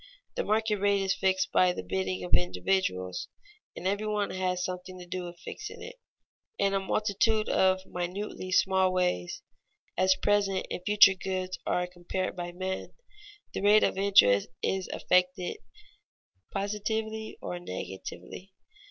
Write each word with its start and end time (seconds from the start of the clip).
_The 0.35 0.43
market 0.43 0.77
rate 0.77 1.03
is 1.03 1.13
fixed 1.13 1.51
by 1.51 1.73
the 1.73 1.83
bidding 1.83 2.23
of 2.23 2.33
individuals, 2.33 3.27
and 3.75 3.87
every 3.87 4.07
one 4.07 4.31
has 4.31 4.65
something 4.65 4.97
to 4.97 5.05
do 5.05 5.25
with 5.25 5.37
fixing 5.41 5.83
it. 5.83 5.97
In 6.57 6.73
a 6.73 6.79
multitude 6.79 7.47
of 7.47 7.85
minutely 7.85 8.51
small 8.51 8.91
ways, 8.91 9.43
as 9.95 10.15
present 10.15 10.65
and 10.71 10.81
future 10.87 11.13
goods 11.13 11.59
are 11.67 11.85
compared 11.85 12.35
by 12.35 12.51
men, 12.51 12.95
the 13.53 13.61
rate 13.61 13.83
of 13.83 13.95
interest 13.95 14.47
is 14.63 14.87
affected 14.87 15.57
positively 16.51 17.37
or 17.39 17.59
negatively. 17.59 18.53